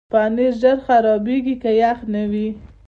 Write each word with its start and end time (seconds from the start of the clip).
پنېر 0.11 0.53
ژر 0.61 0.77
خرابېږي 0.85 1.55
که 1.63 1.71
یخ 1.81 1.99
نه 2.13 2.23
وي. 2.31 2.47